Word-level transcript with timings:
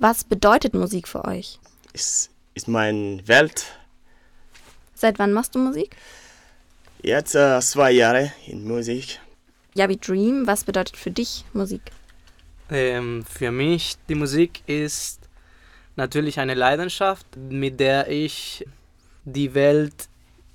Was 0.00 0.24
bedeutet 0.24 0.72
Musik 0.72 1.06
für 1.06 1.26
euch? 1.26 1.58
Es 1.92 2.30
ist 2.54 2.68
meine 2.68 3.28
Welt. 3.28 3.66
Seit 4.94 5.18
wann 5.18 5.34
machst 5.34 5.54
du 5.54 5.58
Musik? 5.58 5.94
Jetzt 7.02 7.34
äh, 7.34 7.60
zwei 7.60 7.92
Jahre 7.92 8.32
in 8.46 8.66
Musik. 8.66 9.20
Yavi 9.74 9.98
Dream, 9.98 10.46
was 10.46 10.64
bedeutet 10.64 10.96
für 10.96 11.10
dich 11.10 11.44
Musik? 11.52 11.82
Ähm, 12.70 13.26
für 13.28 13.50
mich 13.50 13.96
die 14.08 14.14
Musik 14.14 14.62
ist 14.66 15.20
natürlich 15.96 16.40
eine 16.40 16.54
Leidenschaft, 16.54 17.26
mit 17.36 17.78
der 17.78 18.08
ich 18.08 18.66
die 19.26 19.52
Welt 19.52 20.08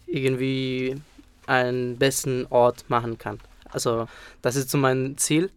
irgendwie 0.07 0.99
einen 1.45 1.99
besten 1.99 2.47
Ort 2.49 2.89
machen 2.89 3.19
kann. 3.19 3.39
Also 3.69 4.07
das 4.41 4.55
ist 4.55 4.71
so 4.71 4.79
mein 4.79 5.19
Ziel. 5.19 5.51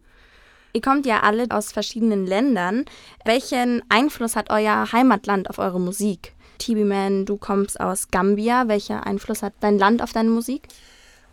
Ihr 0.71 0.81
kommt 0.81 1.05
ja 1.05 1.21
alle 1.21 1.45
aus 1.49 1.71
verschiedenen 1.71 2.25
Ländern. 2.25 2.85
Welchen 3.25 3.81
Einfluss 3.89 4.35
hat 4.35 4.49
euer 4.51 4.91
Heimatland 4.91 5.49
auf 5.49 5.57
eure 5.57 5.79
Musik? 5.79 6.33
TB 6.59 6.85
Man, 6.85 7.25
du 7.25 7.37
kommst 7.37 7.79
aus 7.79 8.09
Gambia. 8.09 8.67
Welcher 8.67 9.05
Einfluss 9.07 9.41
hat 9.41 9.53
dein 9.61 9.79
Land 9.79 10.03
auf 10.03 10.11
deine 10.11 10.29
Musik? 10.29 10.67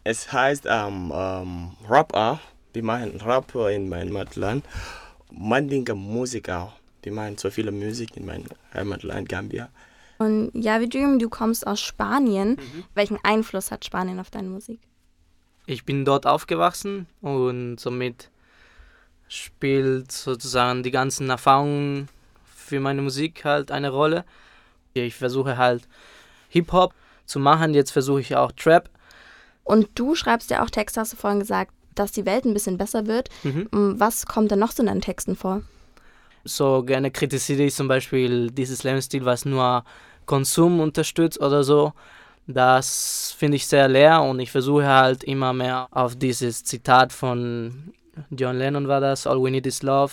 Es 0.05 0.33
heißt 0.33 0.67
ähm, 0.67 1.13
ähm, 1.15 1.71
Rapper. 1.89 2.41
Wir 2.73 2.83
machen 2.83 3.21
Rap 3.21 3.55
in 3.55 3.89
meinem 3.89 4.17
Heimatland. 4.17 4.65
Mandinka 5.33 5.95
Musik 5.95 6.49
auch. 6.49 6.73
Wir 7.03 7.13
machen 7.13 7.37
so 7.37 7.51
viele 7.51 7.73
Musik 7.73 8.17
in 8.17 8.27
meinem 8.27 8.47
Heimatland 8.73 9.29
Gambia. 9.29 9.69
Und 10.19 10.51
ja, 10.55 10.81
wie 10.81 10.89
Dream, 10.89 11.19
du 11.19 11.29
kommst 11.29 11.67
aus 11.67 11.81
Spanien. 11.81 12.51
Mhm. 12.51 12.85
Welchen 12.95 13.19
Einfluss 13.23 13.71
hat 13.71 13.85
Spanien 13.85 14.19
auf 14.19 14.31
deine 14.31 14.49
Musik? 14.49 14.81
Ich 15.67 15.85
bin 15.85 16.05
dort 16.05 16.27
aufgewachsen 16.27 17.07
und 17.21 17.79
somit 17.81 18.31
spielt 19.29 20.13
sozusagen 20.13 20.83
die 20.83 20.91
ganzen 20.91 21.31
Erfahrungen 21.31 22.09
für 22.55 22.81
meine 22.81 23.03
Musik 23.03 23.45
halt 23.45 23.71
eine 23.71 23.91
Rolle. 23.91 24.25
Ich 24.95 25.15
versuche 25.15 25.57
halt 25.57 25.89
Hip-Hop 26.49 26.95
zu 27.27 27.39
machen, 27.39 27.75
jetzt 27.75 27.91
versuche 27.91 28.21
ich 28.21 28.37
auch 28.37 28.53
Trap. 28.53 28.89
Und 29.65 29.89
du 29.95 30.15
schreibst 30.15 30.51
ja 30.51 30.63
auch 30.63 30.71
Texte, 30.71 31.01
hast 31.01 31.13
du 31.13 31.17
vorhin 31.17 31.41
gesagt, 31.41 31.73
dass 31.95 32.13
die 32.13 32.27
Welt 32.27 32.45
ein 32.45 32.55
bisschen 32.55 32.79
besser 32.79 33.07
wird. 33.07 33.31
Mhm. 33.43 33.69
Was 33.73 34.27
kommt 34.27 34.51
denn 34.51 34.59
noch 34.59 34.73
so 34.73 34.83
in 34.83 34.87
deinen 34.87 35.01
Texten 35.01 35.35
vor? 35.35 35.63
So 36.45 36.83
gerne 36.85 37.11
kritisiere 37.11 37.65
ich 37.65 37.75
zum 37.75 37.89
Beispiel 37.89 38.51
dieses 38.51 38.85
Lebensstil, 38.85 39.25
was 39.25 39.45
nur 39.45 39.85
Konsum 40.27 40.79
unterstützt 40.81 41.41
oder 41.41 41.65
so. 41.65 41.93
Das 42.47 43.35
finde 43.37 43.57
ich 43.57 43.67
sehr 43.67 43.89
leer 43.89 44.23
und 44.23 44.39
ich 44.39 44.53
versuche 44.53 44.87
halt 44.87 45.25
immer 45.25 45.53
mehr 45.53 45.89
auf 45.91 46.15
dieses 46.15 46.63
Zitat 46.63 47.13
von 47.13 47.93
John 48.31 48.57
Lennon 48.57 48.89
war 48.89 49.01
das, 49.01 49.27
All 49.27 49.43
We 49.43 49.51
Need 49.51 49.67
Is 49.67 49.83
Love, 49.83 50.13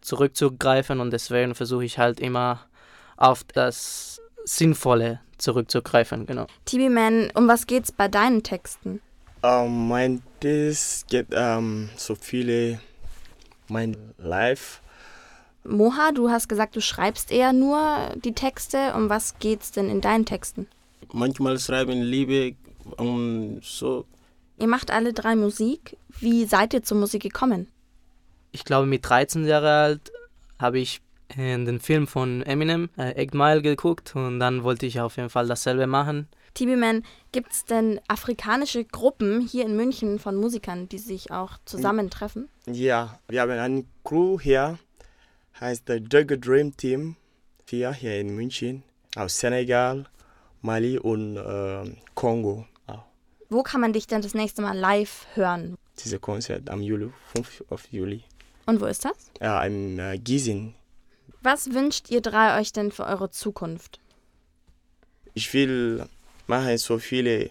zurückzugreifen 0.00 1.00
und 1.00 1.12
deswegen 1.12 1.54
versuche 1.54 1.84
ich 1.84 1.98
halt 1.98 2.20
immer 2.20 2.60
auf 3.16 3.44
das 3.44 4.20
Sinnvolle 4.44 5.20
zurückzugreifen, 5.38 6.26
genau. 6.26 6.46
TB 6.64 6.90
Man, 6.90 7.30
um 7.34 7.48
was 7.48 7.66
geht's 7.66 7.92
bei 7.92 8.08
deinen 8.08 8.42
Texten? 8.42 9.00
Um, 9.42 9.50
ähm, 9.50 9.88
mein 9.88 10.22
Text 10.40 11.08
geht 11.08 11.32
um, 11.32 11.38
ähm, 11.38 11.90
so 11.96 12.14
viele, 12.14 12.80
mein 13.68 13.96
Life. 14.18 14.80
Moha, 15.64 16.12
du 16.12 16.30
hast 16.30 16.48
gesagt, 16.48 16.74
du 16.76 16.80
schreibst 16.80 17.30
eher 17.30 17.52
nur 17.52 18.10
die 18.16 18.32
Texte. 18.32 18.94
Um 18.94 19.08
was 19.08 19.38
geht's 19.38 19.70
denn 19.70 19.88
in 19.88 20.00
deinen 20.00 20.26
Texten? 20.26 20.66
Manchmal 21.12 21.58
schreiben 21.58 22.02
Liebe 22.02 22.54
und 22.96 23.60
so 23.62 24.04
Ihr 24.62 24.68
macht 24.68 24.92
alle 24.92 25.12
drei 25.12 25.34
Musik. 25.34 25.96
Wie 26.20 26.44
seid 26.44 26.72
ihr 26.72 26.84
zur 26.84 26.96
Musik 26.96 27.20
gekommen? 27.20 27.66
Ich 28.52 28.64
glaube, 28.64 28.86
mit 28.86 29.04
13 29.04 29.44
Jahren 29.44 29.64
alt 29.64 30.12
habe 30.56 30.78
ich 30.78 31.00
den 31.36 31.80
Film 31.80 32.06
von 32.06 32.42
Eminem, 32.42 32.88
äh, 32.96 33.20
Eight 33.20 33.34
Mile, 33.34 33.60
geguckt 33.60 34.14
und 34.14 34.38
dann 34.38 34.62
wollte 34.62 34.86
ich 34.86 35.00
auf 35.00 35.16
jeden 35.16 35.30
Fall 35.30 35.48
dasselbe 35.48 35.88
machen. 35.88 36.28
TB-Man, 36.54 37.02
gibt 37.32 37.50
es 37.50 37.64
denn 37.64 38.00
afrikanische 38.06 38.84
Gruppen 38.84 39.40
hier 39.40 39.64
in 39.64 39.74
München 39.74 40.20
von 40.20 40.36
Musikern, 40.36 40.88
die 40.88 40.98
sich 40.98 41.32
auch 41.32 41.58
zusammentreffen? 41.64 42.48
Ja, 42.66 43.18
wir 43.26 43.40
haben 43.40 43.50
eine 43.50 43.84
Crew 44.04 44.38
hier, 44.38 44.78
heißt 45.58 45.88
der 45.88 45.98
Dugger 45.98 46.36
Dream 46.36 46.76
Team, 46.76 47.16
vier 47.66 47.92
hier 47.94 48.20
in 48.20 48.36
München, 48.36 48.84
aus 49.16 49.40
Senegal, 49.40 50.04
Mali 50.60 50.98
und 50.98 51.36
äh, 51.36 51.96
Kongo. 52.14 52.66
Wo 53.52 53.62
kann 53.62 53.82
man 53.82 53.92
dich 53.92 54.06
denn 54.06 54.22
das 54.22 54.32
nächste 54.32 54.62
Mal 54.62 54.74
live 54.74 55.26
hören? 55.34 55.76
Dieses 56.02 56.18
Konzert 56.22 56.70
am 56.70 56.80
Juli, 56.80 57.12
5. 57.34 57.64
Juli. 57.90 58.24
Und 58.64 58.80
wo 58.80 58.86
ist 58.86 59.04
das? 59.04 59.30
Ja, 59.42 59.62
in 59.62 59.98
äh, 59.98 60.16
Gießen. 60.16 60.74
Was 61.42 61.74
wünscht 61.74 62.10
ihr 62.10 62.22
drei 62.22 62.58
euch 62.58 62.72
denn 62.72 62.90
für 62.90 63.04
eure 63.04 63.28
Zukunft? 63.28 64.00
Ich 65.34 65.52
will 65.52 66.06
machen 66.46 66.78
so 66.78 66.98
viele 66.98 67.50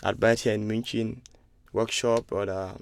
Arbeit 0.00 0.38
hier 0.38 0.54
in 0.54 0.64
München, 0.64 1.22
Workshop 1.72 2.30
oder. 2.30 2.76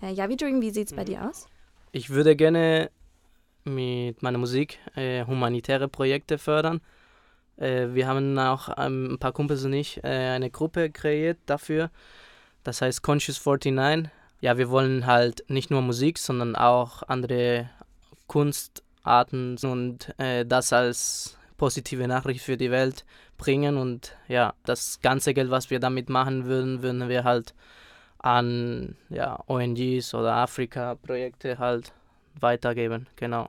Äh, 0.00 0.14
ja, 0.14 0.26
wie 0.30 0.36
Dream, 0.36 0.62
wie 0.62 0.70
sieht's 0.70 0.94
bei 0.94 1.04
dir 1.04 1.28
aus? 1.28 1.48
Ich 1.92 2.08
würde 2.08 2.34
gerne 2.34 2.90
mit 3.64 4.22
meiner 4.22 4.38
Musik 4.38 4.78
äh, 4.94 5.26
humanitäre 5.26 5.88
Projekte 5.88 6.38
fördern. 6.38 6.80
Äh, 7.60 7.94
wir 7.94 8.06
haben 8.08 8.38
auch 8.38 8.70
ähm, 8.78 9.14
ein 9.14 9.18
paar 9.18 9.32
Kumpels 9.32 9.64
und 9.64 9.72
ich 9.72 10.02
äh, 10.02 10.08
eine 10.08 10.50
Gruppe 10.50 10.90
kreiert 10.90 11.38
dafür. 11.46 11.90
Das 12.64 12.82
heißt 12.82 13.02
Conscious 13.02 13.44
49. 13.44 14.10
Ja, 14.40 14.56
wir 14.56 14.70
wollen 14.70 15.06
halt 15.06 15.44
nicht 15.48 15.70
nur 15.70 15.82
Musik, 15.82 16.18
sondern 16.18 16.56
auch 16.56 17.02
andere 17.04 17.68
Kunstarten 18.26 19.58
und 19.62 20.14
äh, 20.18 20.46
das 20.46 20.72
als 20.72 21.36
positive 21.58 22.08
Nachricht 22.08 22.42
für 22.42 22.56
die 22.56 22.70
Welt 22.70 23.04
bringen. 23.36 23.76
Und 23.76 24.16
ja, 24.28 24.54
das 24.64 25.00
ganze 25.02 25.34
Geld, 25.34 25.50
was 25.50 25.70
wir 25.70 25.80
damit 25.80 26.08
machen 26.08 26.46
würden, 26.46 26.82
würden 26.82 27.08
wir 27.08 27.24
halt 27.24 27.54
an 28.18 28.96
ja, 29.08 29.42
ONGs 29.46 30.14
oder 30.14 30.36
Afrika-Projekte 30.36 31.58
halt 31.58 31.92
weitergeben. 32.38 33.06
Genau. 33.16 33.48